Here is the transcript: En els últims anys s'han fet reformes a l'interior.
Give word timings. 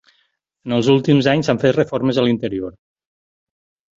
En 0.69 0.73
els 0.77 0.87
últims 0.93 1.29
anys 1.33 1.49
s'han 1.51 1.61
fet 1.65 1.77
reformes 1.77 2.21
a 2.21 2.25
l'interior. 2.27 2.75